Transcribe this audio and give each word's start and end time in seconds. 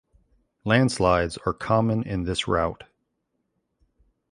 Landslides 0.65 1.37
are 1.45 1.53
common 1.53 2.01
in 2.01 2.23
this 2.23 2.47
route. 2.47 2.85